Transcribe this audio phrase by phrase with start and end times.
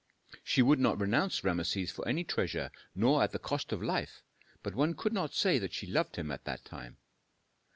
[0.43, 4.23] She would not renounce Rameses for any treasure, nor at the cost of life,
[4.63, 6.97] but one could not say that she loved him at that time.